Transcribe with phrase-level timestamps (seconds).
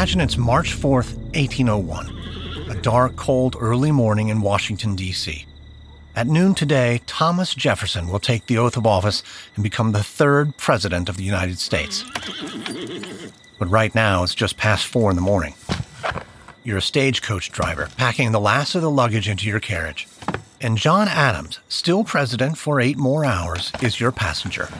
[0.00, 5.44] Imagine it's March 4th, 1801, a dark, cold, early morning in Washington, D.C.
[6.16, 9.22] At noon today, Thomas Jefferson will take the oath of office
[9.54, 12.06] and become the third president of the United States.
[13.58, 15.52] But right now, it's just past four in the morning.
[16.64, 20.08] You're a stagecoach driver, packing the last of the luggage into your carriage.
[20.62, 24.70] And John Adams, still president for eight more hours, is your passenger.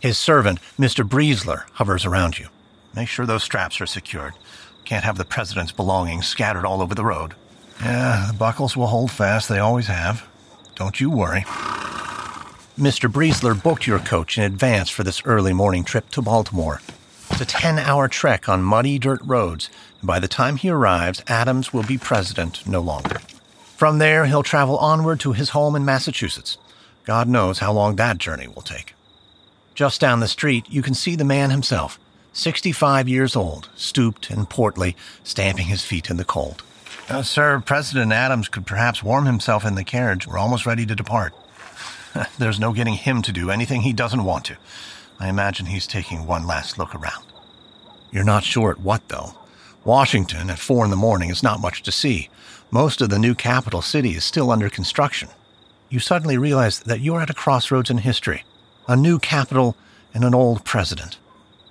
[0.00, 1.08] His servant, Mr.
[1.08, 2.48] Briesler, hovers around you.
[2.94, 4.34] Make sure those straps are secured.
[4.84, 7.34] Can't have the president's belongings scattered all over the road.
[7.80, 10.26] Yeah, the buckles will hold fast, they always have.
[10.74, 11.42] Don't you worry.
[12.78, 13.10] Mr.
[13.10, 16.80] Briesler booked your coach in advance for this early morning trip to Baltimore.
[17.30, 19.68] It's a 10 hour trek on muddy dirt roads,
[20.00, 23.18] and by the time he arrives, Adams will be president no longer.
[23.76, 26.58] From there, he'll travel onward to his home in Massachusetts.
[27.04, 28.94] God knows how long that journey will take.
[29.74, 31.98] Just down the street, you can see the man himself,
[32.38, 34.94] 65 years old, stooped and portly,
[35.24, 36.62] stamping his feet in the cold.
[37.08, 40.24] Uh, sir, President Adams could perhaps warm himself in the carriage.
[40.24, 41.34] We're almost ready to depart.
[42.38, 44.56] There's no getting him to do anything he doesn't want to.
[45.18, 47.24] I imagine he's taking one last look around.
[48.12, 49.32] You're not sure at what, though.
[49.84, 52.28] Washington, at four in the morning, is not much to see.
[52.70, 55.30] Most of the new capital city is still under construction.
[55.88, 58.44] You suddenly realize that you're at a crossroads in history
[58.86, 59.76] a new capital
[60.14, 61.18] and an old president.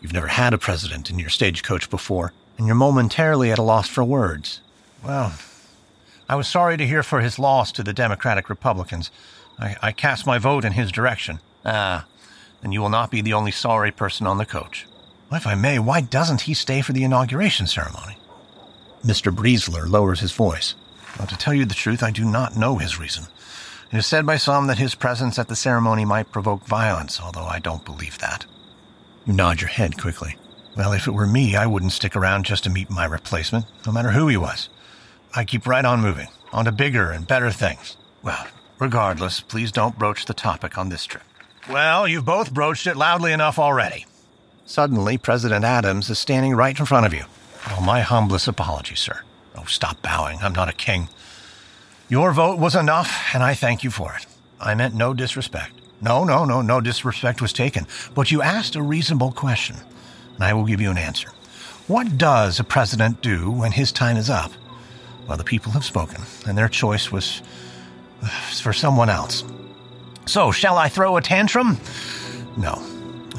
[0.01, 3.87] You've never had a president in your stagecoach before, and you're momentarily at a loss
[3.87, 4.61] for words.
[5.03, 5.33] Well,
[6.29, 9.11] I was sorry to hear for his loss to the Democratic Republicans.
[9.59, 11.39] I, I cast my vote in his direction.
[11.65, 12.05] Ah,
[12.61, 14.85] then you will not be the only sorry person on the coach.
[15.29, 18.17] Well, if I may, why doesn't he stay for the inauguration ceremony?
[19.03, 19.33] Mr.
[19.33, 20.75] Briesler lowers his voice.
[21.17, 23.25] Well, to tell you the truth, I do not know his reason.
[23.91, 27.45] It is said by some that his presence at the ceremony might provoke violence, although
[27.45, 28.45] I don't believe that.
[29.27, 30.37] You nod your head quickly.
[30.77, 33.91] Well, if it were me, I wouldn't stick around just to meet my replacement, no
[33.91, 34.69] matter who he was.
[35.35, 37.97] I keep right on moving, on to bigger and better things.
[38.23, 38.47] Well,
[38.79, 41.25] regardless, please don't broach the topic on this trip.
[41.69, 44.05] Well, you've both broached it loudly enough already.
[44.65, 47.25] Suddenly, President Adams is standing right in front of you.
[47.69, 49.23] Oh, my humblest apologies, sir.
[49.57, 50.39] Oh, stop bowing.
[50.41, 51.09] I'm not a king.
[52.07, 54.25] Your vote was enough, and I thank you for it.
[54.57, 55.73] I meant no disrespect.
[56.01, 57.87] No, no, no, no disrespect was taken.
[58.13, 59.77] But you asked a reasonable question,
[60.35, 61.29] and I will give you an answer.
[61.87, 64.51] What does a president do when his time is up?
[65.27, 67.41] Well, the people have spoken, and their choice was
[68.21, 68.27] uh,
[68.61, 69.43] for someone else.
[70.25, 71.77] So, shall I throw a tantrum?
[72.57, 72.81] No.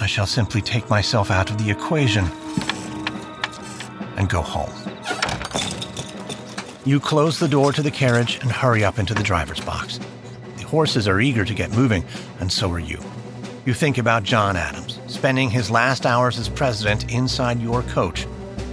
[0.01, 2.25] I shall simply take myself out of the equation
[4.17, 4.73] and go home.
[6.85, 10.01] You close the door to the carriage and hurry up into the driver's box.
[10.69, 12.05] Horses are eager to get moving,
[12.41, 13.01] and so are you.
[13.67, 18.27] You think about John Adams, spending his last hours as president inside your coach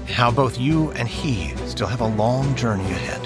[0.08, 3.22] how both you and he still have a long journey ahead.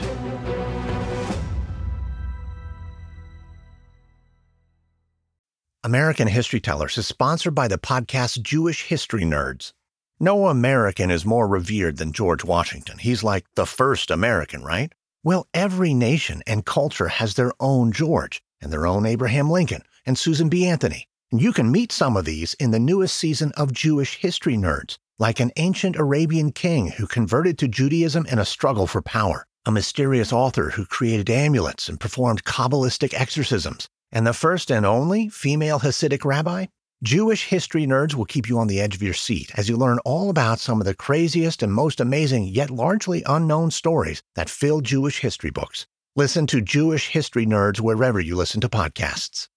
[5.84, 9.74] American History Tellers is sponsored by the podcast Jewish History Nerds.
[10.19, 12.97] No American is more revered than George Washington.
[12.97, 14.94] He's like the first American, right?
[15.24, 20.17] Well, every nation and culture has their own George and their own Abraham Lincoln and
[20.17, 20.65] Susan B.
[20.65, 21.07] Anthony.
[21.31, 24.97] And you can meet some of these in the newest season of Jewish History Nerds
[25.19, 29.71] like an ancient Arabian king who converted to Judaism in a struggle for power, a
[29.71, 35.79] mysterious author who created amulets and performed Kabbalistic exorcisms, and the first and only female
[35.79, 36.67] Hasidic rabbi?
[37.03, 39.99] Jewish history nerds will keep you on the edge of your seat as you learn
[39.99, 44.81] all about some of the craziest and most amazing, yet largely unknown stories that fill
[44.81, 45.85] Jewish history books.
[46.19, 49.47] Listen to Jewish History Nerds wherever you listen to podcasts.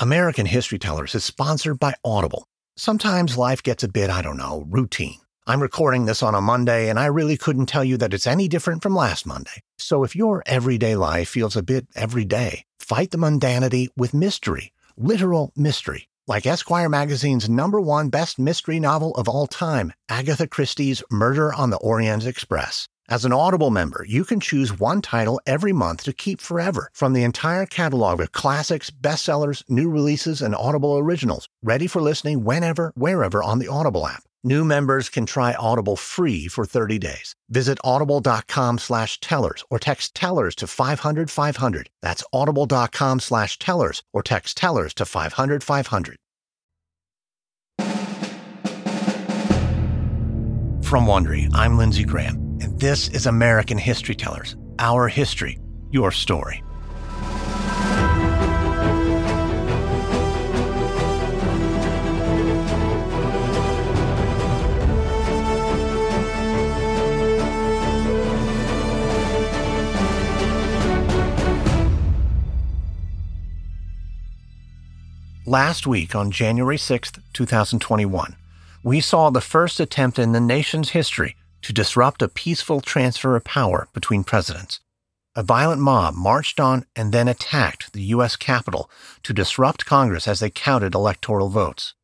[0.00, 2.48] American History Tellers is sponsored by Audible.
[2.76, 5.20] Sometimes life gets a bit, I don't know, routine.
[5.46, 8.48] I'm recording this on a Monday, and I really couldn't tell you that it's any
[8.48, 9.62] different from last Monday.
[9.78, 15.52] So if your everyday life feels a bit everyday, fight the mundanity with mystery, literal
[15.54, 16.08] mystery.
[16.26, 21.70] Like Esquire magazine's number one best mystery novel of all time, Agatha Christie's Murder on
[21.70, 22.88] the Orient Express.
[23.08, 27.12] As an Audible member, you can choose one title every month to keep forever from
[27.12, 32.92] the entire catalog of classics, bestsellers, new releases, and Audible originals, ready for listening whenever,
[32.96, 34.24] wherever on the Audible app.
[34.42, 37.36] New members can try Audible free for 30 days.
[37.48, 41.90] Visit audible.com slash tellers or text tellers to 500 500.
[42.02, 46.16] That's audible.com slash tellers or text tellers to 500 500.
[50.84, 55.58] From Wondery, I'm Lindsay Graham and this is American History Tellers, our history,
[55.90, 56.62] your story.
[75.44, 78.34] Last week, on January 6, 2021,
[78.82, 81.36] we saw the first attempt in the nation's history
[81.66, 84.78] to disrupt a peaceful transfer of power between presidents.
[85.34, 88.36] A violent mob marched on and then attacked the U.S.
[88.36, 88.88] Capitol
[89.24, 91.94] to disrupt Congress as they counted electoral votes.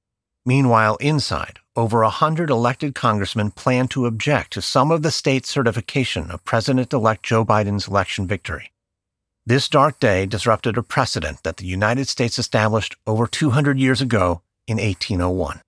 [0.44, 5.48] Meanwhile, inside, over a hundred elected congressmen plan to object to some of the state's
[5.48, 8.72] certification of President elect Joe Biden's election victory.
[9.46, 14.42] This dark day disrupted a precedent that the United States established over 200 years ago
[14.66, 15.60] in 1801.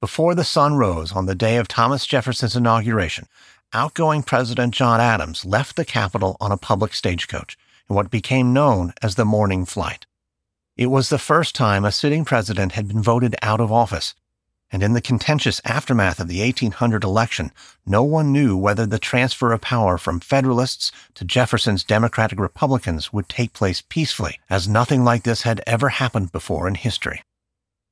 [0.00, 3.26] Before the sun rose on the day of Thomas Jefferson's inauguration,
[3.72, 7.58] outgoing President John Adams left the Capitol on a public stagecoach
[7.88, 10.06] in what became known as the morning flight.
[10.76, 14.14] It was the first time a sitting president had been voted out of office
[14.72, 17.50] and in the contentious aftermath of the 1800 election,
[17.84, 23.28] no one knew whether the transfer of power from Federalists to Jefferson's Democratic Republicans would
[23.28, 27.22] take place peacefully, as nothing like this had ever happened before in history.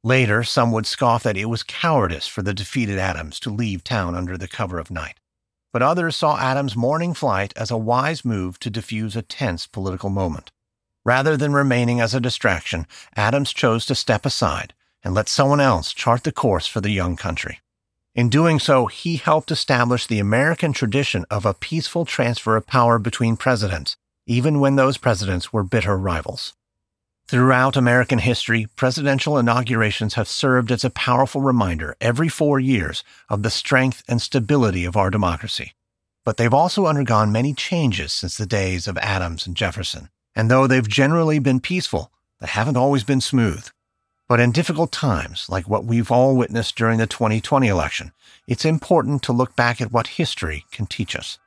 [0.04, 4.14] Later, some would scoff that it was cowardice for the defeated Adams to leave town
[4.14, 5.18] under the cover of night.
[5.72, 10.08] But others saw Adams' morning flight as a wise move to diffuse a tense political
[10.08, 10.52] moment.
[11.04, 12.86] Rather than remaining as a distraction,
[13.16, 14.72] Adams chose to step aside
[15.02, 17.60] and let someone else chart the course for the young country.
[18.14, 22.98] In doing so, he helped establish the American tradition of a peaceful transfer of power
[22.98, 23.96] between presidents,
[24.26, 26.54] even when those presidents were bitter rivals.
[27.28, 33.42] Throughout American history, presidential inaugurations have served as a powerful reminder every four years of
[33.42, 35.74] the strength and stability of our democracy.
[36.24, 40.08] But they've also undergone many changes since the days of Adams and Jefferson.
[40.34, 42.10] And though they've generally been peaceful,
[42.40, 43.68] they haven't always been smooth.
[44.26, 48.12] But in difficult times, like what we've all witnessed during the 2020 election,
[48.46, 51.38] it's important to look back at what history can teach us.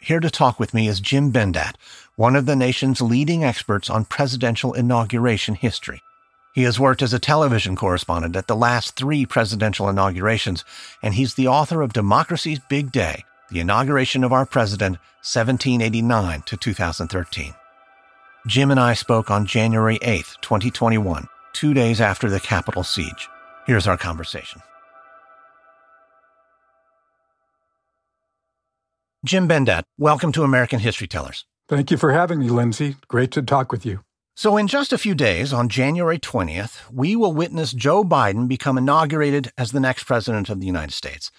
[0.00, 1.74] Here to talk with me is Jim Bendat,
[2.18, 6.02] one of the nation's leading experts on presidential inauguration history.
[6.52, 10.64] He has worked as a television correspondent at the last three presidential inaugurations,
[11.00, 16.56] and he's the author of Democracy's Big Day, the inauguration of our president, 1789 to
[16.56, 17.54] 2013.
[18.48, 23.28] Jim and I spoke on January 8, 2021 two days after the Capitol siege.
[23.64, 24.60] Here's our conversation.
[29.24, 31.44] Jim Bendat, welcome to American History Tellers.
[31.68, 32.96] Thank you for having me, Lindsay.
[33.08, 34.00] Great to talk with you.
[34.34, 38.78] So, in just a few days, on January 20th, we will witness Joe Biden become
[38.78, 41.30] inaugurated as the next president of the United States.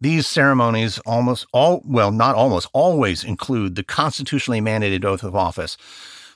[0.00, 5.76] These ceremonies almost all, well, not almost, always include the constitutionally mandated oath of office,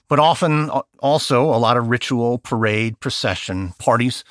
[0.09, 4.23] but often also a lot of ritual, parade, procession, parties.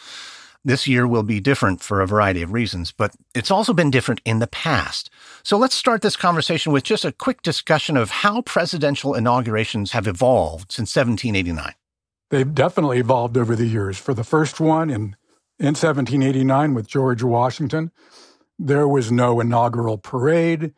[0.65, 4.19] This year will be different for a variety of reasons, but it's also been different
[4.25, 5.09] in the past.
[5.41, 10.05] So let's start this conversation with just a quick discussion of how presidential inaugurations have
[10.05, 11.73] evolved since 1789.
[12.29, 13.97] They've definitely evolved over the years.
[13.97, 15.15] For the first one in,
[15.59, 17.91] in 1789 with George Washington,
[18.59, 20.73] there was no inaugural parade.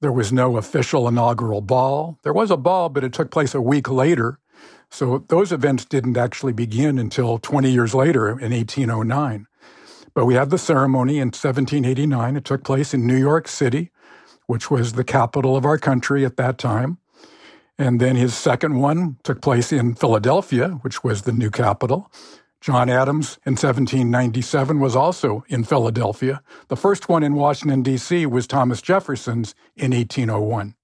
[0.00, 2.18] There was no official inaugural ball.
[2.22, 4.38] There was a ball, but it took place a week later.
[4.90, 9.46] So those events didn't actually begin until 20 years later in 1809.
[10.14, 12.36] But we had the ceremony in 1789.
[12.36, 13.90] It took place in New York City,
[14.46, 16.98] which was the capital of our country at that time.
[17.78, 22.10] And then his second one took place in Philadelphia, which was the new capital.
[22.62, 26.42] John Adams in 1797 was also in Philadelphia.
[26.68, 28.24] The first one in Washington, D.C.
[28.26, 30.74] was Thomas Jefferson's in 1801.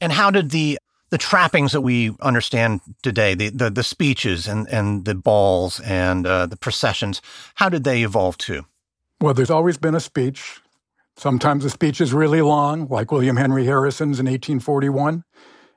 [0.00, 0.78] And how did the
[1.10, 6.26] the trappings that we understand today, the, the, the speeches and, and the balls and
[6.26, 7.20] uh, the processions,
[7.56, 8.64] how did they evolve too?
[9.20, 10.60] Well, there's always been a speech.
[11.16, 15.24] Sometimes the speech is really long, like William Henry Harrison's in 1841,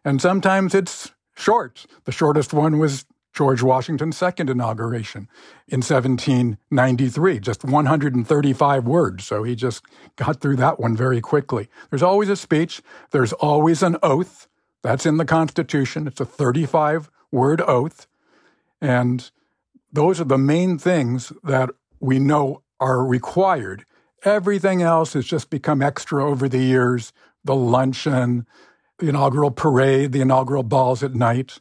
[0.06, 1.86] and sometimes it's short.
[2.06, 5.28] The shortest one was George Washington's second inauguration
[5.68, 9.26] in 1793, just 135 words.
[9.26, 9.84] So he just
[10.16, 11.68] got through that one very quickly.
[11.90, 14.48] There's always a speech, there's always an oath.
[14.84, 16.08] That's in the Constitution.
[16.08, 18.08] It's a 35 word oath.
[18.82, 19.32] And
[19.92, 23.86] those are the main things that we know are required.
[24.24, 27.14] Everything else has just become extra over the years
[27.46, 28.46] the luncheon,
[29.00, 31.60] the inaugural parade, the inaugural balls at night.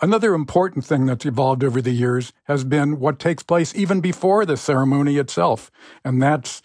[0.00, 4.44] Another important thing that's evolved over the years has been what takes place even before
[4.44, 5.70] the ceremony itself,
[6.04, 6.62] and that's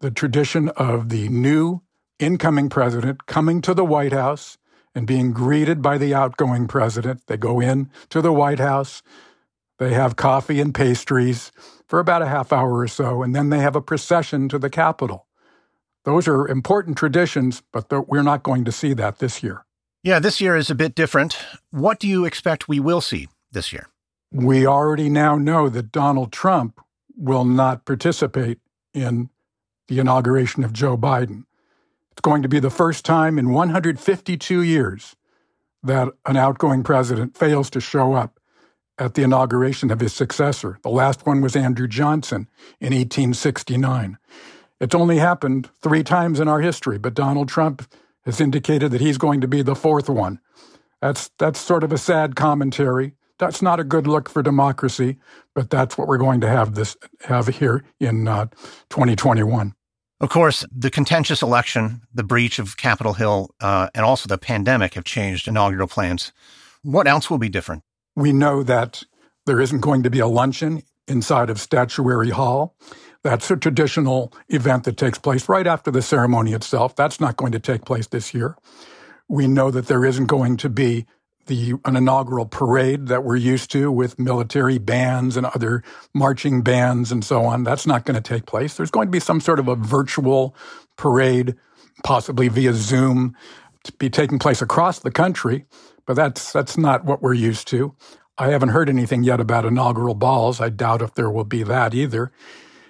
[0.00, 1.82] the tradition of the new
[2.18, 4.56] incoming president coming to the White House
[4.96, 7.20] and being greeted by the outgoing president.
[7.26, 9.02] They go in to the White House,
[9.78, 11.52] they have coffee and pastries
[11.86, 14.70] for about a half hour or so, and then they have a procession to the
[14.70, 15.26] Capitol.
[16.04, 19.66] Those are important traditions, but we're not going to see that this year.
[20.02, 21.36] Yeah, this year is a bit different.
[21.70, 23.88] What do you expect we will see this year?
[24.32, 26.80] We already now know that Donald Trump
[27.16, 28.60] will not participate
[28.94, 29.30] in
[29.88, 31.44] the inauguration of Joe Biden.
[32.16, 35.16] It's going to be the first time in 152 years
[35.82, 38.40] that an outgoing president fails to show up
[38.98, 40.78] at the inauguration of his successor.
[40.82, 42.48] The last one was Andrew Johnson
[42.80, 44.16] in 1869.
[44.80, 47.86] It's only happened three times in our history, but Donald Trump
[48.24, 50.40] has indicated that he's going to be the fourth one.
[51.02, 53.12] That's, that's sort of a sad commentary.
[53.38, 55.18] That's not a good look for democracy,
[55.54, 58.46] but that's what we're going to have this have here in uh,
[58.88, 59.75] 2021.
[60.18, 64.94] Of course, the contentious election, the breach of Capitol Hill, uh, and also the pandemic
[64.94, 66.32] have changed inaugural plans.
[66.82, 67.82] What else will be different?
[68.14, 69.02] We know that
[69.44, 72.74] there isn't going to be a luncheon inside of Statuary Hall.
[73.22, 76.96] That's a traditional event that takes place right after the ceremony itself.
[76.96, 78.56] That's not going to take place this year.
[79.28, 81.06] We know that there isn't going to be
[81.46, 85.82] the an inaugural parade that we're used to with military bands and other
[86.14, 87.64] marching bands and so on.
[87.64, 88.76] That's not going to take place.
[88.76, 90.54] There's going to be some sort of a virtual
[90.96, 91.54] parade,
[92.04, 93.36] possibly via Zoom,
[93.84, 95.64] to be taking place across the country,
[96.06, 97.94] but that's that's not what we're used to.
[98.38, 100.60] I haven't heard anything yet about inaugural balls.
[100.60, 102.32] I doubt if there will be that either.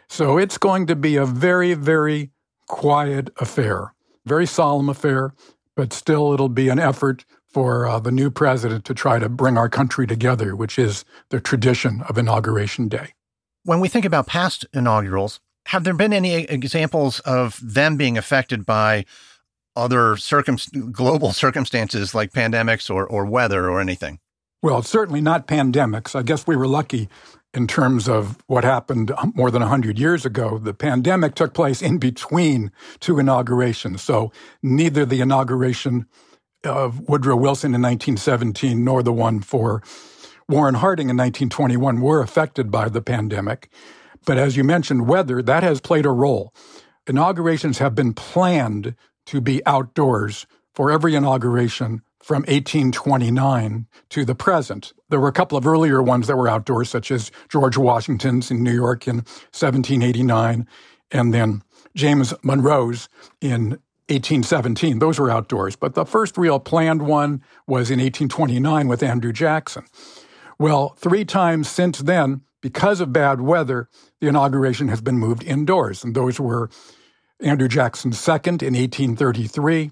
[0.08, 2.30] So it's going to be a very, very
[2.68, 3.94] quiet affair,
[4.24, 5.34] very solemn affair,
[5.76, 7.24] but still it'll be an effort
[7.56, 11.40] for uh, the new president to try to bring our country together, which is the
[11.40, 13.14] tradition of Inauguration Day.
[13.64, 18.66] When we think about past inaugurals, have there been any examples of them being affected
[18.66, 19.06] by
[19.74, 20.58] other circum-
[20.92, 24.18] global circumstances like pandemics or, or weather or anything?
[24.62, 26.14] Well, certainly not pandemics.
[26.14, 27.08] I guess we were lucky
[27.54, 30.58] in terms of what happened more than 100 years ago.
[30.58, 32.70] The pandemic took place in between
[33.00, 34.02] two inaugurations.
[34.02, 34.30] So
[34.62, 36.04] neither the inauguration
[36.66, 39.82] of Woodrow Wilson in 1917 nor the one for
[40.48, 43.68] Warren Harding in 1921 were affected by the pandemic.
[44.24, 46.52] But as you mentioned, weather, that has played a role.
[47.06, 48.94] Inaugurations have been planned
[49.26, 54.92] to be outdoors for every inauguration from 1829 to the present.
[55.08, 58.64] There were a couple of earlier ones that were outdoors, such as George Washington's in
[58.64, 59.16] New York in
[59.52, 60.66] 1789,
[61.12, 61.62] and then
[61.94, 63.08] James Monroe's
[63.40, 64.98] in 1817.
[65.00, 65.76] Those were outdoors.
[65.76, 69.84] But the first real planned one was in 1829 with Andrew Jackson.
[70.58, 73.88] Well, three times since then, because of bad weather,
[74.20, 76.04] the inauguration has been moved indoors.
[76.04, 76.70] And those were
[77.40, 79.90] Andrew Jackson's second in 1833,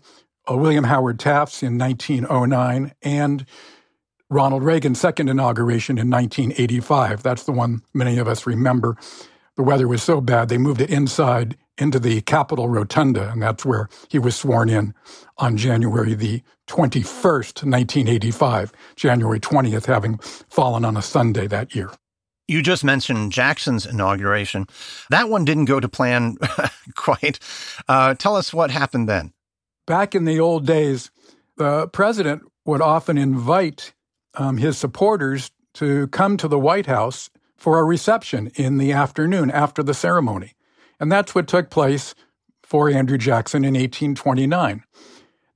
[0.51, 3.45] uh, William Howard Taft's in 1909, and
[4.31, 7.23] Ronald Reagan's second inauguration in 1985.
[7.23, 8.97] That's the one many of us remember.
[9.57, 13.65] The weather was so bad, they moved it inside into the Capitol Rotunda, and that's
[13.65, 14.95] where he was sworn in
[15.39, 21.91] on January the 21st, 1985, January 20th having fallen on a Sunday that year.
[22.47, 24.67] You just mentioned Jackson's inauguration.
[25.11, 26.37] That one didn't go to plan
[26.95, 27.39] quite.
[27.89, 29.33] Uh, tell us what happened then.
[29.87, 31.11] Back in the old days,
[31.57, 33.95] the president would often invite
[34.35, 39.51] um, his supporters to come to the White House for a reception in the afternoon
[39.51, 40.53] after the ceremony.
[41.01, 42.15] And that's what took place
[42.63, 44.83] for Andrew Jackson in 1829.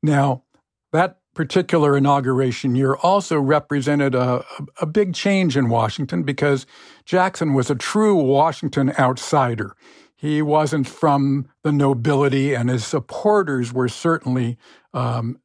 [0.03, 0.45] Now,
[0.93, 4.45] that particular inauguration year also represented a,
[4.81, 6.67] a big change in Washington because
[7.05, 9.77] Jackson was a true Washington outsider.
[10.17, 14.59] He wasn't from the nobility, and his supporters were certainly
[14.93, 15.39] um,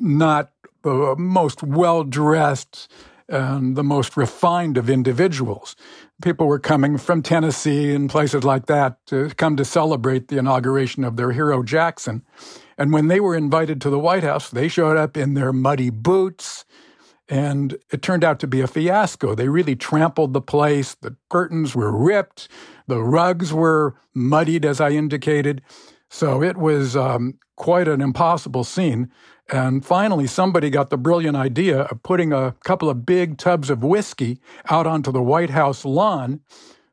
[0.00, 0.50] not
[0.82, 2.90] the most well dressed
[3.28, 5.76] and the most refined of individuals.
[6.22, 11.02] People were coming from Tennessee and places like that to come to celebrate the inauguration
[11.02, 12.22] of their hero Jackson.
[12.78, 15.90] And when they were invited to the White House, they showed up in their muddy
[15.90, 16.64] boots,
[17.28, 19.34] and it turned out to be a fiasco.
[19.34, 20.94] They really trampled the place.
[20.94, 22.48] The curtains were ripped,
[22.86, 25.60] the rugs were muddied, as I indicated.
[26.08, 29.10] So it was um, quite an impossible scene.
[29.50, 33.82] And finally, somebody got the brilliant idea of putting a couple of big tubs of
[33.82, 34.38] whiskey
[34.70, 36.40] out onto the White House lawn.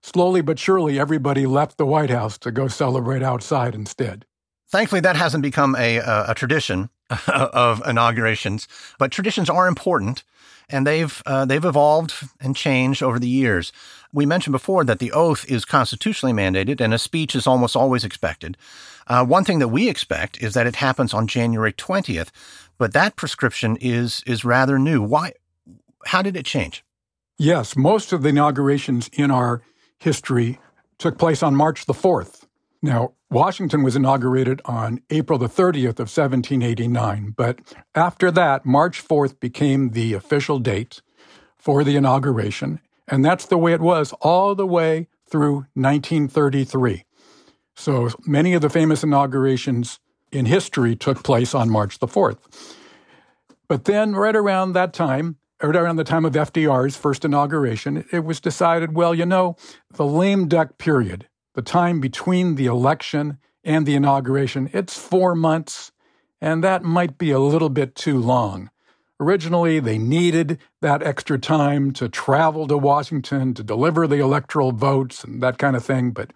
[0.01, 4.25] Slowly but surely, everybody left the White House to go celebrate outside instead.
[4.70, 6.89] Thankfully, that hasn't become a, a, a tradition
[7.27, 10.24] of inaugurations, but traditions are important
[10.70, 13.72] and they've uh, they've evolved and changed over the years.
[14.13, 18.03] We mentioned before that the oath is constitutionally mandated and a speech is almost always
[18.03, 18.58] expected.
[19.10, 22.30] Uh, one thing that we expect is that it happens on January 20th,
[22.78, 25.01] but that prescription is is rather new.
[25.01, 25.34] Why?
[26.06, 26.86] How did it change?
[27.38, 29.62] Yes, most of the inaugurations in our
[29.98, 30.60] history
[30.98, 32.46] took place on March the 4th.
[32.82, 37.60] Now, Washington was inaugurated on April the 30th of 1789, but
[37.96, 41.01] after that, March 4th became the official date
[41.58, 42.80] for the inauguration.
[43.08, 47.06] And that's the way it was all the way through 1933.
[47.79, 50.00] So many of the famous inaugurations
[50.33, 52.39] in history took place on March the 4th.
[53.69, 58.25] But then, right around that time, right around the time of FDR's first inauguration, it
[58.25, 59.55] was decided well, you know,
[59.93, 65.93] the lame duck period, the time between the election and the inauguration, it's four months,
[66.41, 68.69] and that might be a little bit too long.
[69.21, 75.24] Originally, they needed that extra time to travel to Washington to deliver the electoral votes
[75.24, 76.12] and that kind of thing.
[76.12, 76.33] But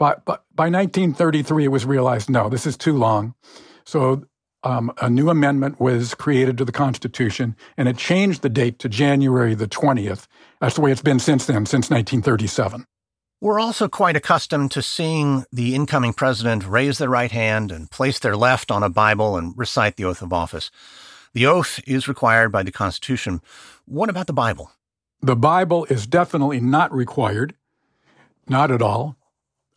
[0.00, 3.34] by, by, by 1933, it was realized no, this is too long.
[3.84, 4.24] So
[4.64, 8.88] um, a new amendment was created to the Constitution, and it changed the date to
[8.88, 10.26] January the 20th.
[10.58, 12.86] That's the way it's been since then, since 1937.
[13.42, 18.18] We're also quite accustomed to seeing the incoming president raise their right hand and place
[18.18, 20.70] their left on a Bible and recite the oath of office.
[21.34, 23.42] The oath is required by the Constitution.
[23.84, 24.72] What about the Bible?
[25.20, 27.54] The Bible is definitely not required,
[28.48, 29.16] not at all.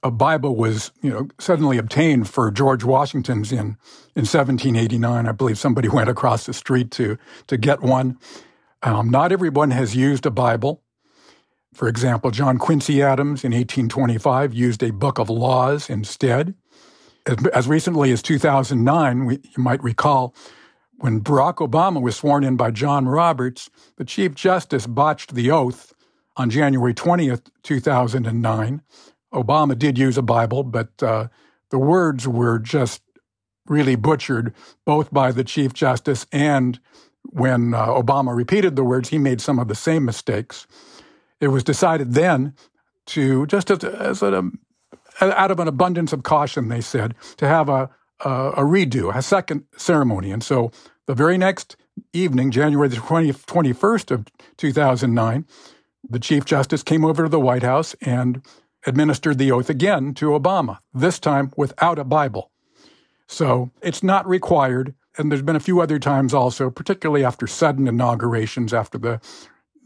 [0.03, 3.77] A Bible was, you know, suddenly obtained for George Washington's in
[4.15, 5.27] in 1789.
[5.27, 7.17] I believe somebody went across the street to
[7.48, 8.17] to get one.
[8.81, 10.83] Um, not everyone has used a Bible.
[11.74, 16.53] For example, John Quincy Adams in 1825 used a book of laws instead.
[17.53, 20.36] As, recently as 2009, we, you might recall
[20.98, 25.93] when Barack Obama was sworn in by John Roberts, the Chief Justice botched the oath
[26.38, 28.81] on January 20th, 2009.
[29.34, 31.28] Obama did use a Bible, but uh,
[31.70, 33.02] the words were just
[33.68, 34.54] really butchered,
[34.86, 36.80] both by the Chief Justice and
[37.24, 40.68] when uh, Obama repeated the words, he made some of the same mistakes.
[41.40, 42.54] It was decided then
[43.08, 44.24] to, just as, as
[45.22, 47.89] out of an abundance of caution, they said, to have a,
[48.22, 50.32] a, a redo, a second ceremony.
[50.32, 50.72] And so
[51.06, 51.76] the very next
[52.12, 54.26] evening, January the 20, 21st of
[54.58, 55.46] 2009,
[56.10, 58.41] the Chief Justice came over to the White House and
[58.86, 62.52] administered the oath again to Obama, this time without a Bible.
[63.28, 64.93] So it's not required.
[65.17, 69.22] And there's been a few other times also, particularly after sudden inaugurations, after the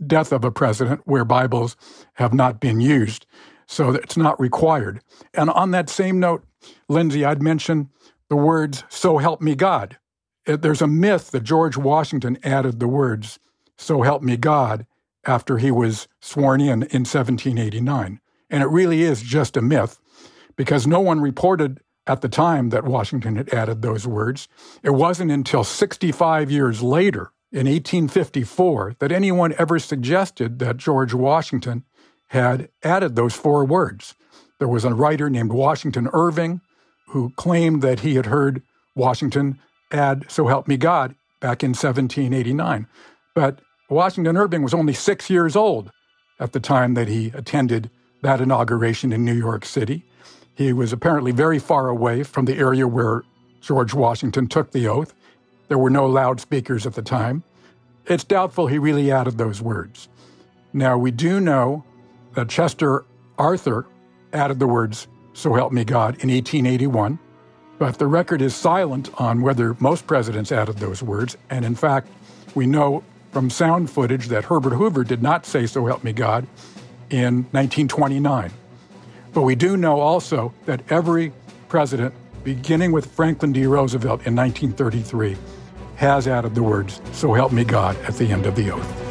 [0.06, 1.76] death of a president, where Bibles
[2.14, 3.26] have not been used.
[3.68, 5.02] So it's not required.
[5.34, 6.44] And on that same note,
[6.88, 7.90] Lindsay, I'd mention
[8.30, 9.98] the words, So help me God
[10.48, 13.40] there's a myth that George Washington added the words,
[13.78, 14.86] So help me God,
[15.26, 18.22] after he was sworn in in 1789.
[18.50, 20.00] And it really is just a myth
[20.56, 24.48] because no one reported at the time that Washington had added those words.
[24.82, 31.86] It wasn't until 65 years later, in 1854, that anyone ever suggested that George Washington
[32.28, 34.16] had added those four words.
[34.60, 36.62] There was a writer named Washington Irving
[37.10, 38.64] who claimed that he had heard
[38.96, 39.60] Washington
[39.92, 42.88] add So Help Me God back in 1789.
[43.34, 45.92] But Washington Irving was only six years old
[46.40, 47.90] at the time that he attended
[48.22, 50.04] that inauguration in New York City.
[50.56, 53.24] He was apparently very far away from the area where
[53.62, 55.14] George Washington took the oath.
[55.68, 57.44] There were no loudspeakers at the time.
[58.06, 60.08] It's doubtful he really added those words.
[60.74, 61.84] Now, we do know
[62.34, 63.06] that Chester
[63.38, 63.86] Arthur
[64.34, 67.20] added the words, So Help Me God, in 1881.
[67.80, 71.38] But the record is silent on whether most presidents added those words.
[71.50, 72.08] And in fact,
[72.56, 76.48] we know from sound footage that Herbert Hoover did not say, So help me God,
[77.10, 78.52] in 1929.
[79.34, 81.32] But we do know also that every
[81.68, 83.66] president, beginning with Franklin D.
[83.66, 85.38] Roosevelt in 1933,
[85.96, 89.08] has added the words, So help me God, at the end of the oath.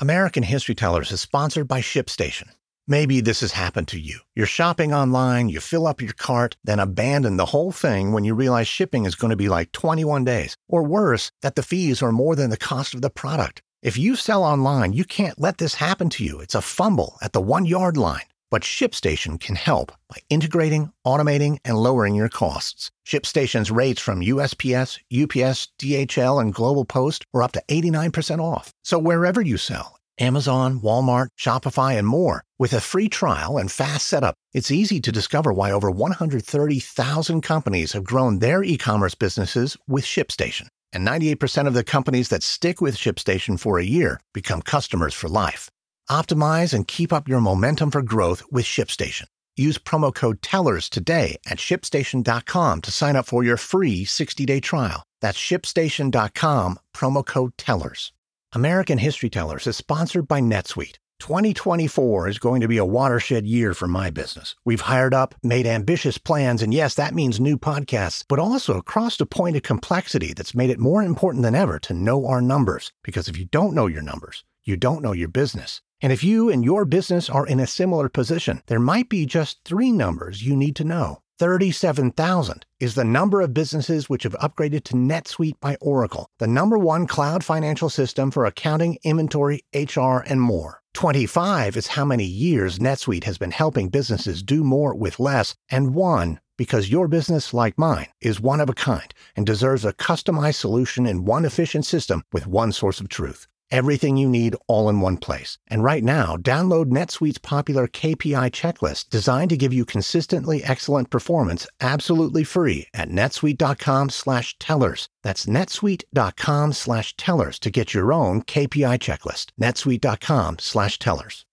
[0.00, 2.48] American History Tellers is sponsored by ShipStation.
[2.92, 4.18] Maybe this has happened to you.
[4.34, 8.34] You're shopping online, you fill up your cart, then abandon the whole thing when you
[8.34, 10.58] realize shipping is going to be like 21 days.
[10.68, 13.62] Or worse, that the fees are more than the cost of the product.
[13.80, 16.40] If you sell online, you can't let this happen to you.
[16.40, 18.28] It's a fumble at the one yard line.
[18.50, 22.90] But ShipStation can help by integrating, automating, and lowering your costs.
[23.08, 28.74] ShipStation's rates from USPS, UPS, DHL, and Global Post are up to 89% off.
[28.84, 32.44] So wherever you sell, Amazon, Walmart, Shopify, and more.
[32.58, 37.92] With a free trial and fast setup, it's easy to discover why over 130,000 companies
[37.92, 40.68] have grown their e commerce businesses with ShipStation.
[40.92, 45.28] And 98% of the companies that stick with ShipStation for a year become customers for
[45.28, 45.70] life.
[46.10, 49.24] Optimize and keep up your momentum for growth with ShipStation.
[49.56, 54.60] Use promo code TELLERS today at shipstation.com to sign up for your free 60 day
[54.60, 55.02] trial.
[55.20, 58.12] That's shipstation.com, promo code TELLERS.
[58.54, 60.98] American History Tellers is sponsored by NetSuite.
[61.20, 64.54] 2024 is going to be a watershed year for my business.
[64.62, 69.22] We've hired up, made ambitious plans, and yes, that means new podcasts, but also crossed
[69.22, 72.92] a point of complexity that's made it more important than ever to know our numbers.
[73.02, 75.80] Because if you don't know your numbers, you don't know your business.
[76.02, 79.64] And if you and your business are in a similar position, there might be just
[79.64, 81.21] three numbers you need to know.
[81.38, 86.78] 37,000 is the number of businesses which have upgraded to NetSuite by Oracle, the number
[86.78, 90.82] one cloud financial system for accounting, inventory, HR, and more.
[90.94, 95.94] 25 is how many years NetSuite has been helping businesses do more with less, and
[95.94, 100.56] one because your business, like mine, is one of a kind and deserves a customized
[100.56, 105.00] solution in one efficient system with one source of truth everything you need all in
[105.00, 105.58] one place.
[105.68, 111.66] And right now, download NetSuite's popular KPI checklist designed to give you consistently excellent performance
[111.80, 115.08] absolutely free at netsuite.com slash tellers.
[115.22, 119.46] That's netsuite.com slash tellers to get your own KPI checklist.
[119.60, 121.44] netsuite.com slash tellers.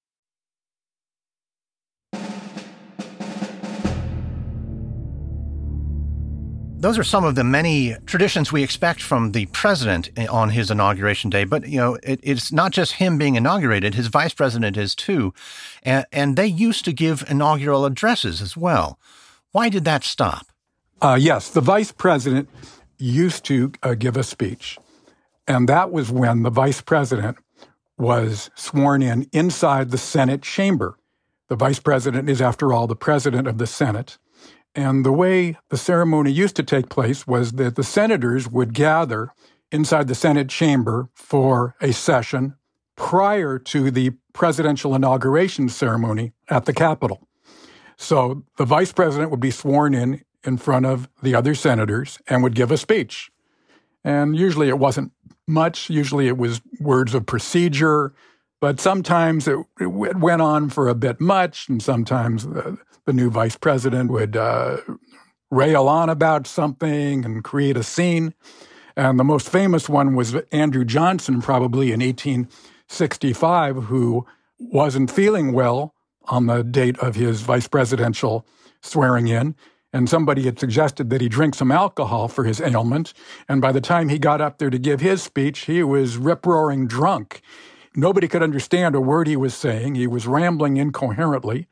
[6.80, 11.30] Those are some of the many traditions we expect from the president on his inauguration
[11.30, 11.44] day.
[11.44, 15.34] But you know, it, it's not just him being inaugurated; his vice president is too,
[15.84, 18.98] and, and, they used to give inaugural addresses as well.
[19.52, 20.48] Why did that stop?
[21.02, 22.50] Uh, yes, the vice president
[22.98, 24.78] used to uh, give a speech,
[25.48, 27.38] and that was when the vice president
[27.98, 30.98] was sworn in inside the Senate chamber.
[31.50, 34.18] The vice president is, after all, the president of the Senate.
[34.80, 39.34] And the way the ceremony used to take place was that the senators would gather
[39.74, 42.56] inside the Senate chamber for a session
[42.96, 47.28] prior to the presidential inauguration ceremony at the Capitol.
[47.98, 52.42] So the vice president would be sworn in in front of the other senators and
[52.42, 53.30] would give a speech.
[54.06, 55.12] And usually it wasn't
[55.46, 55.90] much.
[55.90, 58.14] Usually it was words of procedure,
[58.62, 63.30] but sometimes it, it went on for a bit much, and sometimes uh, the new
[63.30, 64.78] vice president would uh,
[65.50, 68.34] rail on about something and create a scene.
[68.96, 74.26] And the most famous one was Andrew Johnson, probably in 1865, who
[74.60, 75.96] wasn't feeling well
[76.26, 78.46] on the date of his vice presidential
[78.82, 79.56] swearing in.
[79.92, 83.14] And somebody had suggested that he drink some alcohol for his ailment.
[83.48, 86.46] And by the time he got up there to give his speech, he was rip
[86.46, 87.42] roaring drunk.
[87.96, 89.96] Nobody could understand a word he was saying.
[89.96, 91.68] He was rambling incoherently.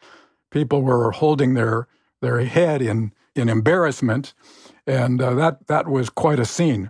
[0.49, 1.88] People were holding their
[2.21, 4.34] their head in in embarrassment,
[4.86, 6.89] and uh, that that was quite a scene.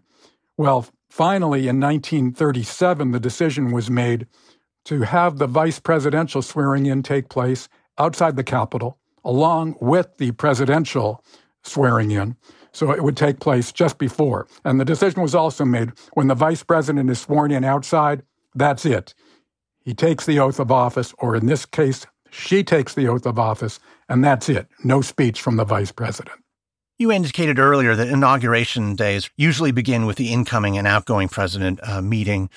[0.56, 4.28] Well, finally, in 1937, the decision was made
[4.86, 10.32] to have the vice presidential swearing in take place outside the Capitol, along with the
[10.32, 11.24] presidential
[11.64, 12.38] swearing in.
[12.72, 14.48] So it would take place just before.
[14.64, 18.24] And the decision was also made when the vice president is sworn in outside,
[18.58, 19.14] that's it.
[19.80, 23.40] He takes the oath of office, or in this case, she takes the oath of
[23.40, 24.68] office, and that's it.
[24.84, 26.38] No speech from the vice president.
[27.00, 32.02] You indicated earlier that inauguration days usually begin with the incoming and outgoing president uh,
[32.02, 32.50] meeting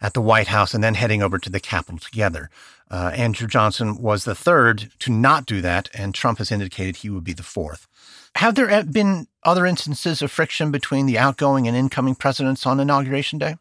[0.00, 2.48] at the White House and then heading over to the Capitol together.
[2.90, 7.10] Uh, Andrew Johnson was the third to not do that, and Trump has indicated he
[7.10, 7.86] would be the fourth.
[8.36, 13.38] Have there been other instances of friction between the outgoing and incoming presidents on inauguration
[13.38, 13.56] day?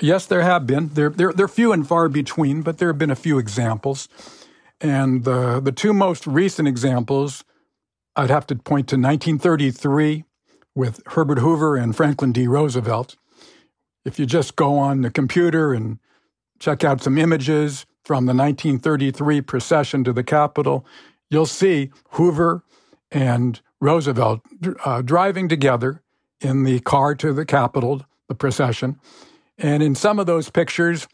[0.00, 0.88] Yes, there have been.
[0.88, 4.08] They're, they're, they're few and far between, but there have been a few examples.
[4.80, 7.44] And the, the two most recent examples,
[8.16, 10.24] I'd have to point to 1933
[10.74, 12.48] with Herbert Hoover and Franklin D.
[12.48, 13.16] Roosevelt.
[14.04, 15.98] If you just go on the computer and
[16.58, 20.84] check out some images from the 1933 procession to the Capitol,
[21.30, 22.64] you'll see Hoover
[23.10, 24.40] and Roosevelt
[24.84, 26.02] uh, driving together
[26.40, 28.98] in the car to the Capitol, the procession.
[29.58, 31.06] And in some of those pictures,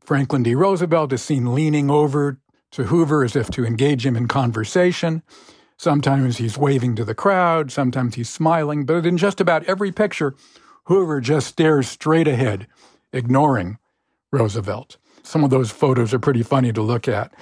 [0.00, 0.54] Franklin D.
[0.54, 2.38] Roosevelt is seen leaning over
[2.72, 5.22] to Hoover as if to engage him in conversation.
[5.76, 10.34] Sometimes he's waving to the crowd, sometimes he's smiling, but in just about every picture,
[10.84, 12.66] Hoover just stares straight ahead,
[13.12, 13.78] ignoring
[14.32, 14.96] Roosevelt.
[15.22, 17.32] Some of those photos are pretty funny to look at.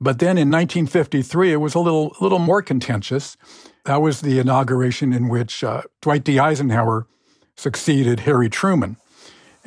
[0.00, 3.36] But then in 1953, it was a little, little more contentious.
[3.84, 6.38] That was the inauguration in which uh, Dwight D.
[6.38, 7.06] Eisenhower
[7.56, 8.96] succeeded Harry Truman.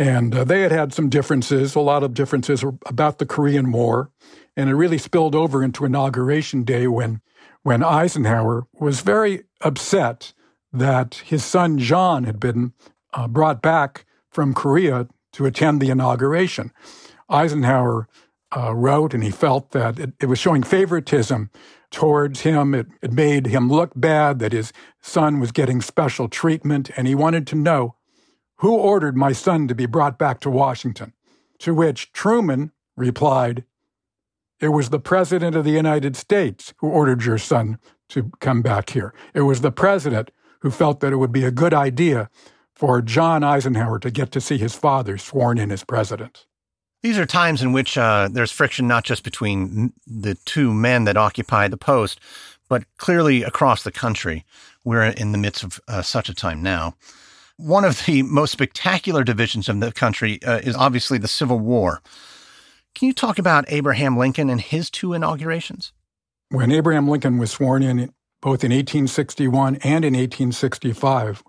[0.02, 4.10] And uh, they had had some differences, a lot of differences about the Korean War.
[4.58, 7.22] And it really spilled over into Inauguration Day when,
[7.62, 10.34] when Eisenhower was very upset
[10.74, 12.74] that his son John had been
[13.14, 16.72] uh, brought back from Korea to attend the inauguration.
[17.30, 18.08] Eisenhower
[18.58, 21.52] uh, wrote, and he felt that it, it, was showing favoritism
[21.92, 22.74] towards him.
[22.74, 27.14] It, it made him look bad that his son was getting special treatment, and he
[27.14, 27.98] wanted to know
[28.62, 31.14] who ordered my son to be brought back to Washington.
[31.60, 33.66] To which Truman replied,
[34.60, 38.92] It was the President of the United States who ordered your son to come back
[38.92, 39.14] here.
[39.34, 42.30] It was the President who felt that it would be a good idea
[42.76, 46.46] for John Eisenhower to get to see his father sworn in as president.
[47.02, 51.18] These are times in which uh, there's friction not just between the two men that
[51.18, 52.20] occupy the post,
[52.70, 54.46] but clearly across the country.
[54.84, 56.96] We're in the midst of uh, such a time now.
[57.62, 62.02] One of the most spectacular divisions of the country uh, is obviously the Civil War.
[62.96, 65.94] Can you talk about Abraham Lincoln and his two inaugurations?
[66.50, 68.00] When Abraham Lincoln was sworn in,
[68.42, 71.44] both in 1861 and in 1865,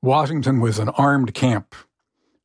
[0.00, 1.74] Washington was an armed camp.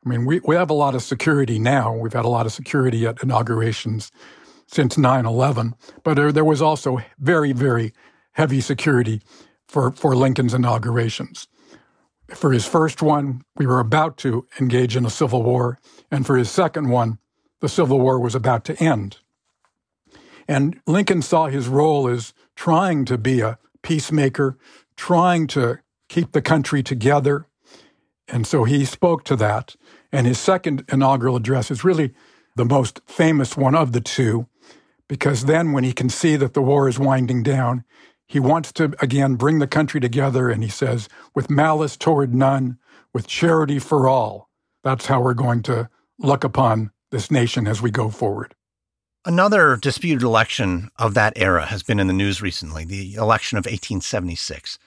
[0.04, 1.95] I mean, we, we have a lot of security now.
[1.95, 4.12] We've had a lot of security at inaugurations
[4.65, 7.93] since 9 11, but there, there was also very, very
[8.32, 9.21] heavy security
[9.67, 11.47] for, for Lincoln's inaugurations.
[12.29, 16.38] For his first one, we were about to engage in a civil war, and for
[16.38, 17.19] his second one,
[17.59, 19.17] the Civil War was about to end.
[20.47, 24.57] And Lincoln saw his role as trying to be a peacemaker,
[24.97, 27.47] trying to keep the country together.
[28.27, 29.75] And so he spoke to that.
[30.12, 32.13] And his second inaugural address is really
[32.55, 34.47] the most famous one of the two,
[35.07, 37.83] because then when he can see that the war is winding down,
[38.34, 40.50] he wants to again bring the country together.
[40.50, 42.80] And he says, with malice toward none,
[43.13, 44.50] with charity for all.
[44.84, 48.56] That's how we're going to look upon this nation as we go forward.
[49.24, 53.65] Another disputed election of that era has been in the news recently the election of
[53.65, 54.80] 1876.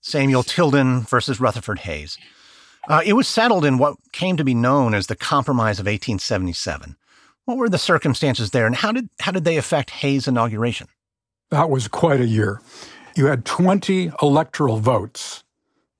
[0.00, 2.18] Samuel Tilden versus Rutherford Hayes.
[2.88, 6.96] Uh, it was settled in what came to be known as the Compromise of 1877.
[7.44, 10.88] What were the circumstances there, and how did, how did they affect Hayes' inauguration?
[11.50, 12.60] That was quite a year.
[13.16, 15.44] You had 20 electoral votes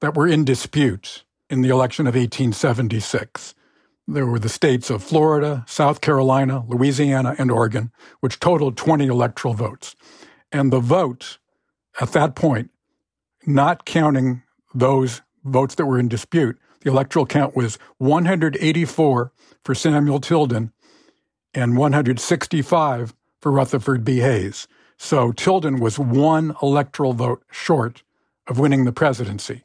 [0.01, 3.55] that were in dispute in the election of 1876.
[4.07, 9.55] There were the states of Florida, South Carolina, Louisiana, and Oregon, which totaled 20 electoral
[9.55, 9.97] votes.
[10.53, 11.39] And the vote
[12.01, 12.71] at that point,
[13.47, 14.43] not counting
[14.75, 19.33] those votes that were in dispute, the electoral count was 184
[19.65, 20.73] for Samuel Tilden
[21.55, 24.19] and 165 for Rutherford B.
[24.19, 24.69] Hayes.
[24.99, 28.03] So Tilden was one electoral vote short
[28.47, 29.65] of winning the presidency.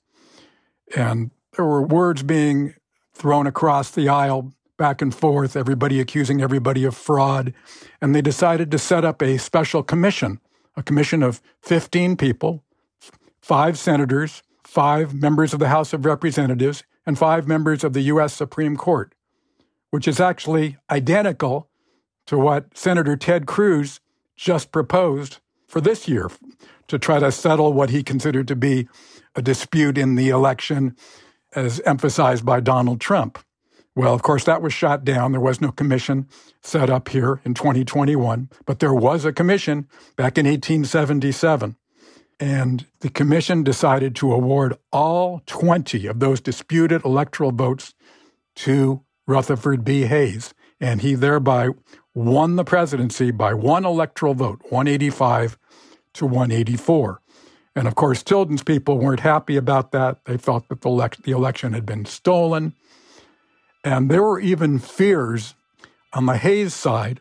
[0.95, 2.75] And there were words being
[3.13, 7.53] thrown across the aisle back and forth, everybody accusing everybody of fraud.
[8.01, 10.39] And they decided to set up a special commission,
[10.75, 12.63] a commission of 15 people,
[13.41, 18.33] five senators, five members of the House of Representatives, and five members of the U.S.
[18.33, 19.13] Supreme Court,
[19.89, 21.69] which is actually identical
[22.27, 23.99] to what Senator Ted Cruz
[24.35, 26.29] just proposed for this year
[26.87, 28.87] to try to settle what he considered to be
[29.35, 30.95] a dispute in the election
[31.55, 33.39] as emphasized by Donald Trump.
[33.95, 35.31] Well, of course, that was shot down.
[35.31, 36.27] There was no commission
[36.61, 41.75] set up here in 2021, but there was a commission back in 1877.
[42.39, 47.93] And the commission decided to award all 20 of those disputed electoral votes
[48.55, 50.01] to Rutherford B.
[50.01, 50.53] Hayes.
[50.79, 51.69] And he thereby
[52.13, 55.57] won the presidency by one electoral vote, 185
[56.13, 57.21] to 184.
[57.75, 60.23] And of course, Tilden's people weren't happy about that.
[60.25, 62.73] They felt that the, the election had been stolen.
[63.83, 65.55] And there were even fears
[66.13, 67.19] on the Hayes side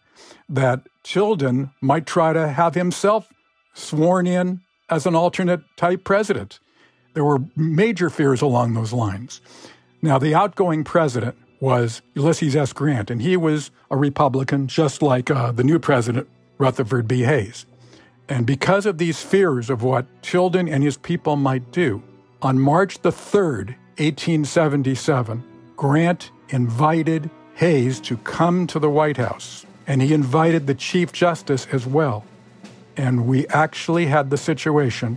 [0.48, 3.32] that Tilden might try to have himself
[3.74, 6.60] sworn in as an alternate type president.
[7.14, 9.40] There were major fears along those lines.
[10.02, 12.72] Now, the outgoing president was Ulysses S.
[12.72, 17.20] Grant, and he was a Republican, just like uh, the new president, Rutherford B.
[17.20, 17.66] Hayes.
[18.28, 22.02] And because of these fears of what Tilden and his people might do,
[22.42, 25.44] on March the 3rd, 1877,
[25.76, 29.64] Grant invited Hayes to come to the White House.
[29.86, 32.24] And he invited the Chief Justice as well.
[32.96, 35.16] And we actually had the situation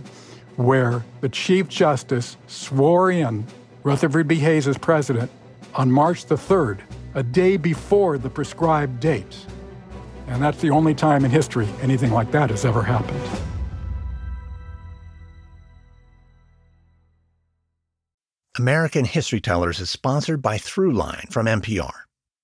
[0.54, 3.48] where the Chief Justice swore in
[3.82, 4.36] Rutherford B.
[4.36, 5.28] Hayes as president
[5.76, 6.80] on March the 3rd,
[7.14, 9.46] a day before the prescribed date.
[10.26, 13.20] And that's the only time in history anything like that has ever happened.
[18.58, 21.92] American History Tellers is sponsored by Throughline from NPR.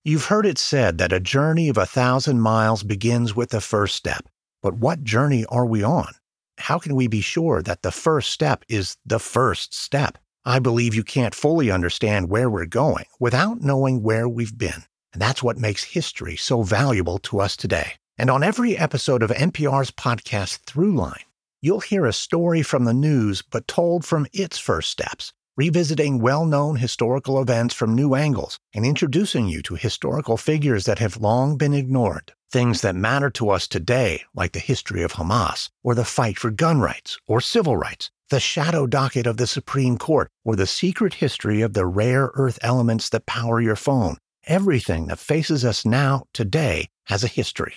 [0.04, 3.96] You've heard it said that a journey of a thousand miles begins with the first
[3.96, 4.28] step.
[4.62, 6.12] But what journey are we on?
[6.58, 10.18] How can we be sure that the first step is the first step?
[10.44, 14.82] I believe you can't fully understand where we're going without knowing where we've been.
[15.12, 17.92] And that's what makes history so valuable to us today.
[18.18, 21.22] And on every episode of NPR's podcast Throughline,
[21.60, 25.32] you'll hear a story from the news, but told from its first steps.
[25.56, 30.98] revisiting well known historical events from new angles and introducing you to historical figures that
[30.98, 32.32] have long been ignored.
[32.50, 36.50] Things that matter to us today, like the history of Hamas, or the fight for
[36.50, 41.12] gun rights or civil rights, the shadow docket of the Supreme Court, or the secret
[41.12, 44.16] history of the rare earth elements that power your phone.
[44.46, 47.74] Everything that faces us now, today, has a history.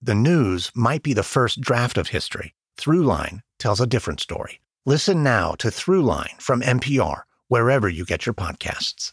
[0.00, 2.54] The news might be the first draft of history.
[2.76, 4.60] Throughline tells a different story.
[4.86, 9.10] Listen now to Throughline from NPR, wherever you get your podcasts.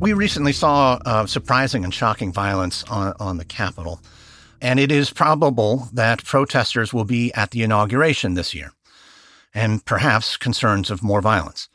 [0.00, 4.00] We recently saw uh, surprising and shocking violence on, on the Capitol,
[4.62, 8.70] and it is probable that protesters will be at the inauguration this year,
[9.52, 11.68] and perhaps concerns of more violence.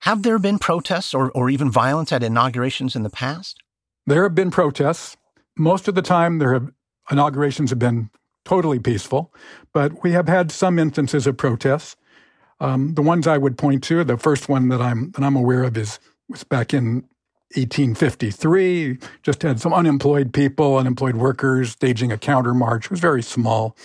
[0.00, 3.62] Have there been protests or, or even violence at inaugurations in the past?
[4.06, 5.16] There have been protests.
[5.56, 6.70] Most of the time, there have
[7.10, 8.10] inaugurations have been
[8.44, 9.32] totally peaceful,
[9.72, 11.96] but we have had some instances of protests.
[12.60, 15.62] Um, the ones I would point to, the first one that I'm that I'm aware
[15.64, 15.98] of is
[16.28, 17.04] was back in
[17.54, 18.98] 1853.
[19.22, 22.86] Just had some unemployed people, unemployed workers staging a counter march.
[22.86, 23.76] It was very small.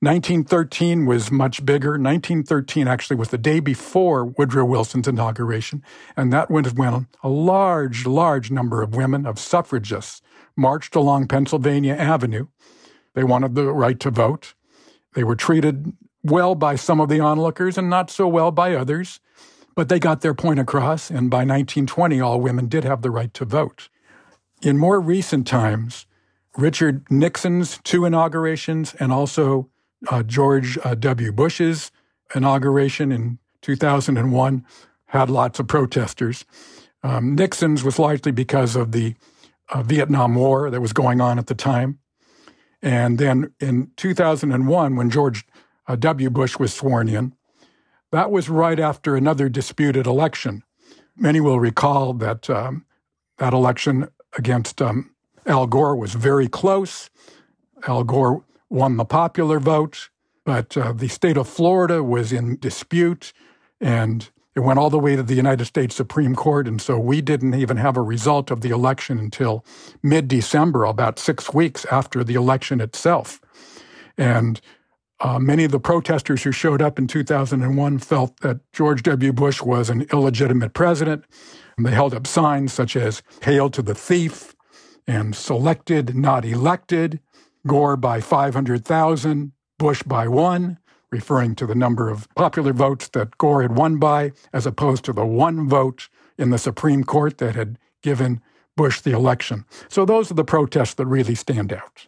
[0.00, 1.92] 1913 was much bigger.
[1.92, 5.82] 1913 actually was the day before Woodrow Wilson's inauguration,
[6.16, 10.20] and that was when a large, large number of women, of suffragists,
[10.54, 12.46] marched along Pennsylvania Avenue.
[13.14, 14.54] They wanted the right to vote.
[15.14, 19.20] They were treated well by some of the onlookers and not so well by others,
[19.76, 23.32] but they got their point across, and by 1920, all women did have the right
[23.34, 23.88] to vote.
[24.62, 26.06] In more recent times,
[26.56, 29.68] Richard Nixon's two inaugurations and also
[30.08, 31.30] uh, George uh, W.
[31.30, 31.92] Bush's
[32.34, 34.64] inauguration in 2001
[35.06, 36.46] had lots of protesters.
[37.02, 39.14] Um, Nixon's was largely because of the
[39.68, 41.98] uh, Vietnam War that was going on at the time.
[42.82, 45.44] And then in 2001, when George
[45.86, 46.30] uh, W.
[46.30, 47.34] Bush was sworn in,
[48.12, 50.62] that was right after another disputed election.
[51.16, 52.84] Many will recall that um,
[53.38, 55.14] that election against um,
[55.46, 57.10] Al Gore was very close.
[57.86, 60.10] Al Gore won the popular vote,
[60.44, 63.32] but uh, the state of Florida was in dispute
[63.80, 66.66] and it went all the way to the United States Supreme Court.
[66.66, 69.64] And so we didn't even have a result of the election until
[70.02, 73.40] mid December, about six weeks after the election itself.
[74.16, 74.60] And
[75.20, 79.32] uh, many of the protesters who showed up in 2001 felt that George W.
[79.32, 81.24] Bush was an illegitimate president.
[81.76, 84.54] And they held up signs such as Hail to the Thief
[85.06, 87.20] and Selected, Not Elected.
[87.66, 90.78] Gore by 500,000, Bush by one,
[91.10, 95.12] referring to the number of popular votes that Gore had won by, as opposed to
[95.12, 98.40] the one vote in the Supreme Court that had given
[98.76, 99.64] Bush the election.
[99.88, 102.06] So those are the protests that really stand out.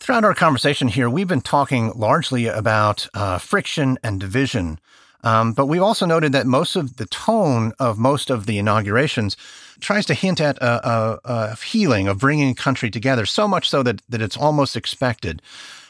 [0.00, 4.78] Throughout our conversation here, we've been talking largely about uh, friction and division.
[5.22, 9.36] Um, but we've also noted that most of the tone of most of the inaugurations
[9.80, 13.68] tries to hint at a, a, a healing of bringing a country together, so much
[13.68, 15.40] so that, that it's almost expected.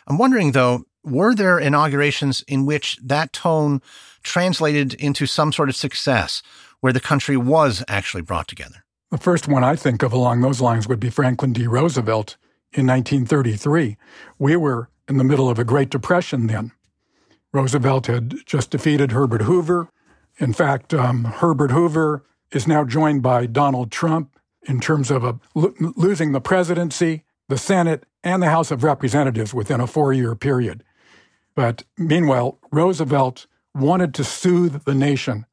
[0.07, 3.83] I'm wondering, though, were there inaugurations in which that tone
[4.23, 6.43] translated into some sort of success
[6.81, 8.85] where the country was actually brought together?
[9.11, 11.67] The first one I think of along those lines would be Franklin D.
[11.67, 12.37] Roosevelt
[12.75, 13.97] in 1933.
[14.39, 16.73] We were in the middle of a Great Depression then.
[17.53, 19.89] Roosevelt had just defeated Herbert Hoover.
[20.39, 25.39] In fact, um, Herbert Hoover is now joined by Donald Trump in terms of a,
[25.55, 30.35] lo- losing the presidency, the Senate, and the House of Representatives within a four year
[30.35, 30.83] period.
[31.55, 35.47] But meanwhile, Roosevelt wanted to soothe the nation,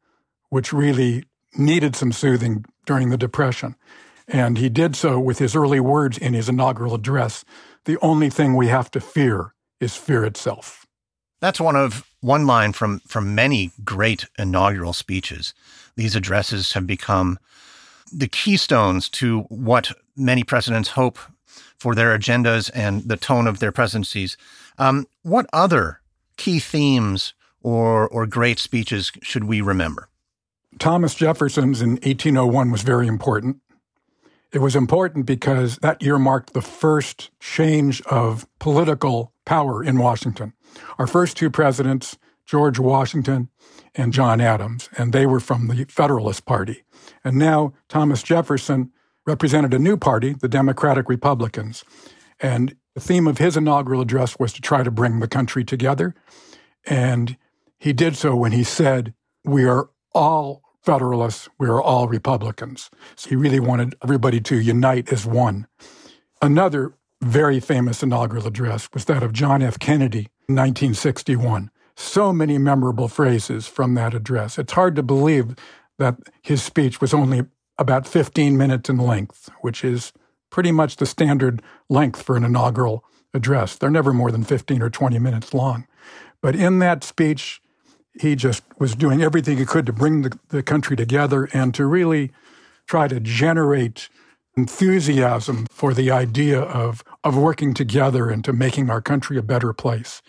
[0.49, 3.75] which really needed some soothing during the Depression.
[4.31, 7.43] And he did so with his early words in his inaugural address
[7.85, 10.85] The only thing we have to fear is fear itself.
[11.41, 15.53] That's one of one line from, from many great inaugural speeches.
[15.95, 17.39] These addresses have become
[18.13, 21.17] the keystones to what many presidents hope
[21.79, 24.37] for their agendas and the tone of their presidencies.
[24.77, 26.01] Um, what other
[26.37, 30.07] key themes or, or great speeches should we remember?
[30.77, 33.57] Thomas Jefferson's in 1801 was very important.
[34.53, 40.53] It was important because that year marked the first change of political power in Washington.
[40.99, 43.49] Our first two presidents, George Washington
[43.95, 46.83] and John Adams, and they were from the Federalist Party.
[47.23, 48.91] And now Thomas Jefferson
[49.25, 51.85] represented a new party, the Democratic Republicans.
[52.39, 56.13] And the theme of his inaugural address was to try to bring the country together.
[56.85, 57.37] And
[57.77, 59.13] he did so when he said,
[59.45, 62.89] We are all Federalists, we are all Republicans.
[63.15, 65.67] So he really wanted everybody to unite as one.
[66.41, 69.77] Another very famous inaugural address was that of John F.
[69.77, 71.69] Kennedy in 1961.
[71.95, 74.57] So many memorable phrases from that address.
[74.57, 75.55] It's hard to believe
[75.99, 77.43] that his speech was only
[77.77, 80.11] about 15 minutes in length, which is
[80.49, 83.03] pretty much the standard length for an inaugural
[83.35, 83.75] address.
[83.75, 85.85] They're never more than 15 or 20 minutes long.
[86.41, 87.60] But in that speech,
[88.19, 91.85] he just was doing everything he could to bring the, the country together and to
[91.85, 92.31] really
[92.87, 94.09] try to generate
[94.57, 99.71] enthusiasm for the idea of, of working together and to making our country a better
[99.71, 100.21] place.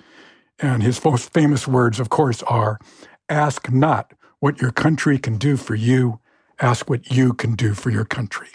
[0.59, 2.79] And his most famous words, of course, are
[3.29, 6.21] ask not what your country can do for you,
[6.61, 8.49] ask what you can do for your country.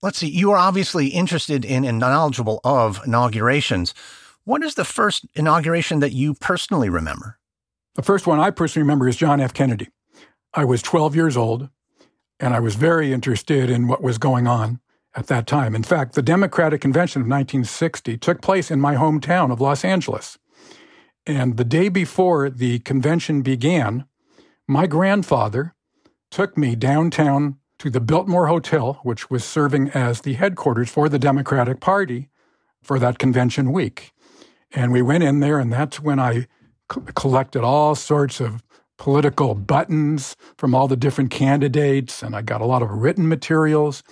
[0.00, 3.94] Let's see, you are obviously interested in and knowledgeable of inaugurations.
[4.44, 7.38] What is the first inauguration that you personally remember?
[7.94, 9.54] The first one I personally remember is John F.
[9.54, 9.88] Kennedy.
[10.52, 11.68] I was 12 years old,
[12.40, 14.80] and I was very interested in what was going on
[15.14, 15.76] at that time.
[15.76, 20.38] In fact, the Democratic Convention of 1960 took place in my hometown of Los Angeles.
[21.24, 24.06] And the day before the convention began,
[24.66, 25.74] my grandfather
[26.32, 31.18] took me downtown to the Biltmore Hotel, which was serving as the headquarters for the
[31.18, 32.28] Democratic Party
[32.82, 34.12] for that convention week.
[34.72, 36.48] And we went in there, and that's when I
[36.88, 38.62] collected all sorts of
[38.98, 44.02] political buttons from all the different candidates, and I got a lot of written materials.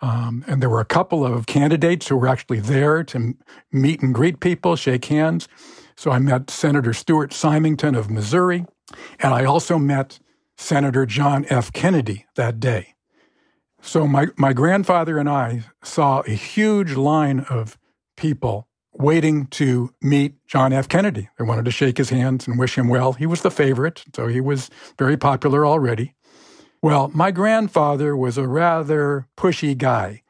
[0.00, 3.34] Um, and there were a couple of candidates who were actually there to
[3.72, 5.48] meet and greet people, shake hands.
[5.96, 8.66] So I met Senator Stuart Symington of Missouri,
[9.18, 10.18] and I also met
[10.56, 11.72] Senator John F.
[11.72, 12.94] Kennedy that day.
[13.80, 17.78] So my, my grandfather and I saw a huge line of
[18.16, 20.88] people waiting to meet John F.
[20.88, 21.28] Kennedy.
[21.38, 23.12] They wanted to shake his hands and wish him well.
[23.12, 26.14] He was the favorite, so he was very popular already.
[26.82, 30.22] Well, my grandfather was a rather pushy guy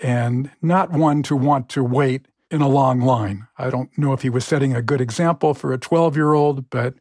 [0.00, 3.46] and not one to want to wait in a long line.
[3.58, 6.70] I don't know if he was setting a good example for a 12 year old,
[6.70, 6.94] but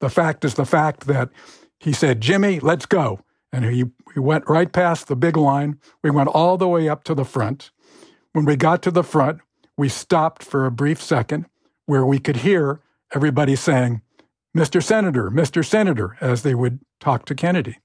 [0.00, 1.30] the fact is the fact that
[1.78, 3.20] he said, Jimmy, let's go.
[3.52, 3.84] And he,
[4.14, 5.78] he went right past the big line.
[6.02, 7.70] We went all the way up to the front.
[8.32, 9.40] When we got to the front,
[9.76, 11.46] we stopped for a brief second
[11.86, 12.80] where we could hear
[13.14, 14.02] everybody saying,
[14.56, 14.82] Mr.
[14.82, 15.64] Senator, Mr.
[15.64, 17.78] Senator, as they would talk to Kennedy.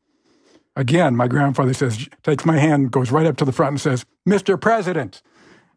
[0.75, 4.05] Again, my grandfather says, takes my hand, goes right up to the front and says,
[4.27, 4.59] Mr.
[4.59, 5.21] President.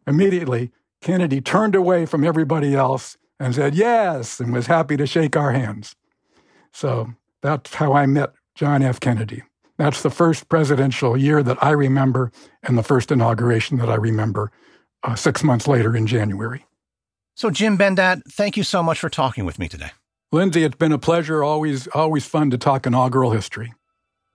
[0.05, 5.35] Immediately, Kennedy turned away from everybody else and said, yes, and was happy to shake
[5.35, 5.95] our hands.
[6.71, 8.99] So that's how I met John F.
[8.99, 9.43] Kennedy.
[9.77, 12.31] That's the first presidential year that I remember
[12.61, 14.51] and the first inauguration that I remember
[15.03, 16.65] uh, six months later in January.
[17.35, 19.91] So, Jim Bendat, thank you so much for talking with me today.
[20.31, 21.43] Lindsay, it's been a pleasure.
[21.43, 23.73] Always, always fun to talk inaugural history.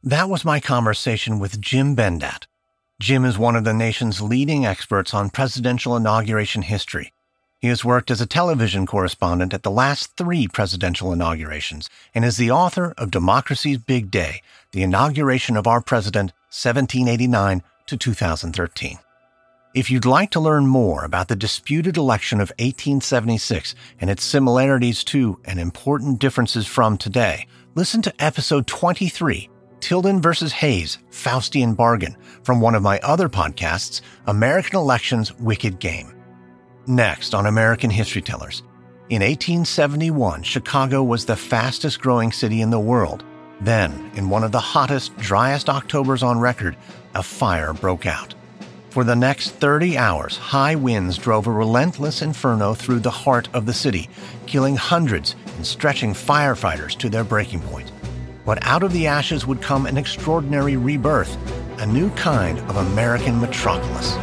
[0.03, 2.47] That was my conversation with Jim Bendat.
[3.01, 7.13] Jim is one of the nation's leading experts on presidential inauguration history.
[7.59, 12.37] He has worked as a television correspondent at the last three presidential inaugurations and is
[12.37, 14.43] the author of Democracy's Big Day,
[14.73, 18.99] the inauguration of our president, 1789 to 2013.
[19.77, 25.05] If you'd like to learn more about the disputed election of 1876 and its similarities
[25.05, 29.51] to and important differences from today, listen to episode 23,
[29.81, 36.11] Tilden versus Hayes, Faustian Bargain, from one of my other podcasts, American Elections Wicked Game.
[36.87, 38.63] Next on American History Tellers.
[39.11, 43.27] In 1871, Chicago was the fastest growing city in the world.
[43.61, 46.79] Then, in one of the hottest, driest Octobers on record,
[47.15, 48.35] a fire broke out.
[48.97, 53.67] For the next 30 hours, high winds drove a relentless inferno through the heart of
[53.67, 54.09] the city,
[54.47, 57.93] killing hundreds and stretching firefighters to their breaking point.
[58.47, 61.37] But out of the ashes would come an extraordinary rebirth,
[61.79, 64.15] a new kind of American metropolis.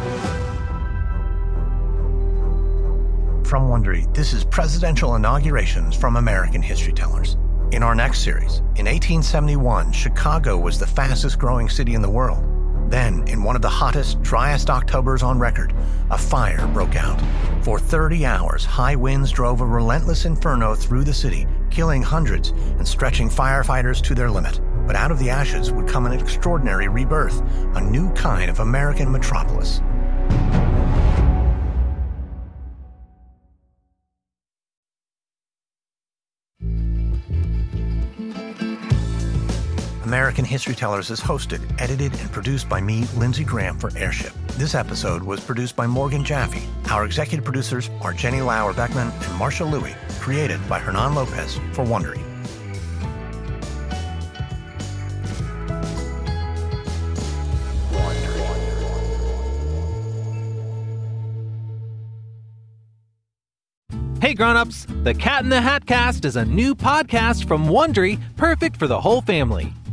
[3.48, 7.36] From Wondery, this is Presidential Inaugurations from American History Tellers.
[7.70, 12.53] In our next series, in 1871, Chicago was the fastest growing city in the world.
[12.88, 15.74] Then, in one of the hottest, driest Octobers on record,
[16.10, 17.20] a fire broke out.
[17.62, 22.86] For 30 hours, high winds drove a relentless inferno through the city, killing hundreds and
[22.86, 24.60] stretching firefighters to their limit.
[24.86, 27.40] But out of the ashes would come an extraordinary rebirth,
[27.74, 29.80] a new kind of American metropolis.
[40.14, 44.32] American History Tellers is hosted, edited, and produced by me, Lindsay Graham, for Airship.
[44.52, 46.62] This episode was produced by Morgan Jaffe.
[46.88, 51.84] Our executive producers are Jenny Lauer Beckman and Marsha Louie, created by Hernan Lopez for
[51.84, 52.22] Wondery.
[64.20, 68.76] Hey grown-ups, The Cat in the Hat Cast is a new podcast from Wondery, perfect
[68.76, 69.72] for the whole family.